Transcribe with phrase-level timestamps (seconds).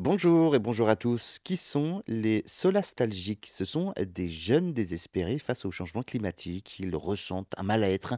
[0.00, 1.40] Bonjour et bonjour à tous.
[1.42, 3.50] Qui sont les solastalgiques?
[3.52, 6.78] Ce sont des jeunes désespérés face au changement climatique.
[6.78, 8.14] Ils ressentent un mal-être,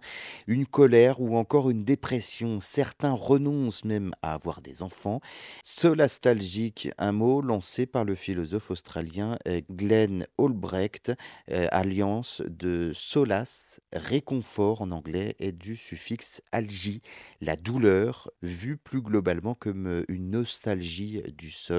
[0.47, 2.61] une colère ou encore une dépression.
[2.61, 5.23] Certains renoncent même à avoir des enfants.
[5.63, 11.13] Solastalgique, un mot lancé par le philosophe australien euh, Glenn Albrecht,
[11.51, 17.01] euh, alliance de solace, réconfort en anglais, et du suffixe algie,
[17.41, 21.70] la douleur, vue plus globalement comme euh, une nostalgie du sol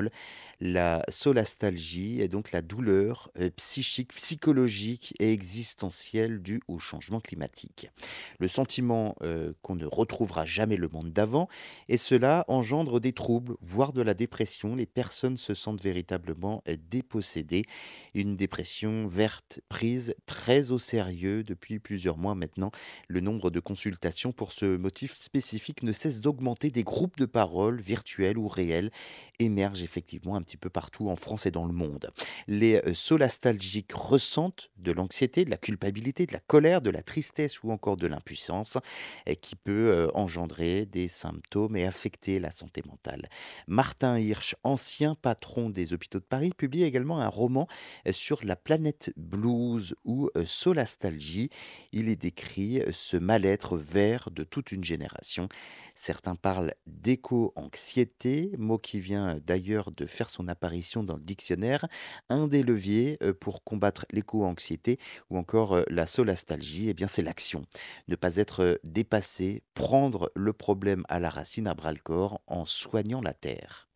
[0.64, 7.90] La solastalgie est donc la douleur euh, psychique, psychologique et existentielle due au changement climatique.
[8.38, 11.48] Le sentiment euh, qu'on ne retrouvera jamais le monde d'avant,
[11.90, 14.76] et cela engendre des troubles, voire de la dépression.
[14.76, 17.66] Les personnes se sentent véritablement euh, dépossédées.
[18.14, 22.70] Une dépression verte prise très au sérieux depuis plusieurs mois maintenant.
[23.08, 26.70] Le nombre de consultations pour ce motif spécifique ne cesse d'augmenter.
[26.70, 28.92] Des groupes de parole virtuels ou réels
[29.40, 32.12] émergent effectivement un petit peu partout en France et dans le monde.
[32.48, 37.64] Les euh, solastalgiques ressentent de l'anxiété, de la culpabilité, de la colère, de la tristesse
[37.64, 38.78] ou encore de l'impuissance
[39.26, 43.30] et qui peut euh, engendrer des symptômes et affecter la santé mentale.
[43.68, 47.68] Martin Hirsch, ancien patron des hôpitaux de Paris, publie également un roman
[48.08, 51.50] euh, sur la planète blues ou solastalgie.
[51.92, 55.48] Il y décrit ce mal-être vert de toute une génération.
[55.96, 61.88] Certains parlent d'éco-anxiété, mot qui vient d'ailleurs de faire son apparition dans le dictionnaire,
[62.30, 67.22] un des leviers euh, pour combattre l'éco-anxiété ou encore euh, la solastalgie, eh bien c'est
[67.22, 67.66] l'action.
[68.08, 72.42] Ne pas être euh, dépassé, prendre le problème à la racine à bras le corps
[72.48, 73.91] en soignant la terre.